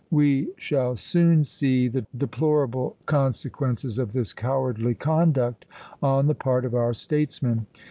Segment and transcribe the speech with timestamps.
[0.09, 5.65] We shall soon see the deplorable consequences of this cowardly conduct
[6.01, 7.67] on the part of our statesmen."